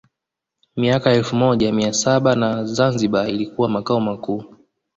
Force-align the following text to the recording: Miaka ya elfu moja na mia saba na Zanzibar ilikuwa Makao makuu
Miaka 0.77 1.09
ya 1.09 1.15
elfu 1.17 1.35
moja 1.35 1.67
na 1.67 1.73
mia 1.75 1.93
saba 1.93 2.35
na 2.35 2.65
Zanzibar 2.65 3.29
ilikuwa 3.29 3.69
Makao 3.69 3.99
makuu 3.99 4.45